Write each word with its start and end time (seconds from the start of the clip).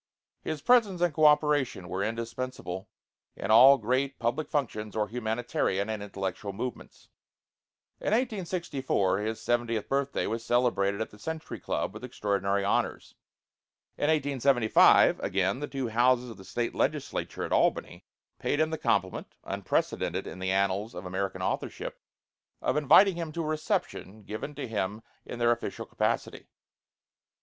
His 0.41 0.63
presence 0.63 0.99
and 1.01 1.13
co 1.13 1.25
operation 1.25 1.87
were 1.87 2.03
indispensable 2.03 2.89
in 3.35 3.51
all 3.51 3.77
great 3.77 4.17
public 4.17 4.49
functions 4.49 4.95
or 4.95 5.07
humanitarian 5.07 5.91
and 5.91 6.01
intellectual 6.01 6.53
movements. 6.53 7.09
In 7.99 8.05
1864 8.07 9.19
his 9.19 9.39
seventieth 9.39 9.87
birthday 9.87 10.25
was 10.25 10.43
celebrated 10.43 11.01
at 11.01 11.11
the 11.11 11.19
Century 11.19 11.59
Club 11.59 11.93
with 11.93 12.03
extraordinary 12.03 12.63
honors. 12.65 13.13
In 13.95 14.05
1875, 14.05 15.19
again, 15.19 15.59
the 15.59 15.67
two 15.67 15.89
houses 15.89 16.31
of 16.31 16.37
the 16.37 16.45
State 16.45 16.73
Legislature 16.73 17.43
at 17.43 17.51
Albany 17.53 18.03
paid 18.39 18.59
him 18.59 18.71
the 18.71 18.79
compliment, 18.79 19.35
unprecedented 19.43 20.25
in 20.25 20.39
the 20.39 20.49
annals 20.49 20.95
of 20.95 21.05
American 21.05 21.43
authorship, 21.43 22.01
of 22.59 22.75
inviting 22.75 23.17
him 23.17 23.31
to 23.33 23.43
a 23.43 23.45
reception 23.45 24.23
given 24.23 24.55
to 24.55 24.67
him 24.67 25.03
in 25.27 25.37
their 25.37 25.51
official 25.51 25.85
capacity. 25.85 26.47